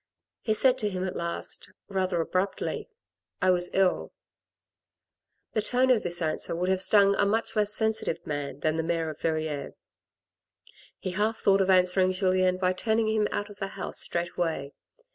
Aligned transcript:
He 0.41 0.55
said 0.55 0.79
to 0.79 0.89
him 0.89 1.03
at 1.05 1.15
last, 1.15 1.69
rather 1.87 2.19
abruptly," 2.21 2.89
I 3.39 3.51
was 3.51 3.69
ill." 3.71 4.13
The 5.53 5.61
tone 5.61 5.91
of 5.91 6.01
this 6.01 6.23
answer 6.23 6.55
would 6.55 6.69
have 6.69 6.81
stung 6.81 7.13
a 7.17 7.25
much 7.27 7.55
less 7.55 7.71
sensitive 7.71 8.25
man 8.25 8.61
than 8.61 8.77
the 8.77 8.81
mayor 8.81 9.11
of 9.11 9.19
Verrieres. 9.21 9.75
He 10.97 11.11
half 11.11 11.37
thought 11.37 11.61
of 11.61 11.69
answering 11.69 12.13
Julien 12.13 12.57
by 12.57 12.73
turning 12.73 13.09
him 13.09 13.27
out 13.29 13.51
of 13.51 13.57
the 13.59 13.67
house 13.77 13.99
straight 13.99 14.31
away. 14.35 14.73